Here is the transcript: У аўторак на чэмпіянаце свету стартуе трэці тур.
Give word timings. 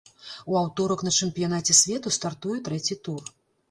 У 0.53 0.57
аўторак 0.61 1.03
на 1.09 1.13
чэмпіянаце 1.19 1.79
свету 1.83 2.17
стартуе 2.19 2.57
трэці 2.69 3.03
тур. 3.07 3.35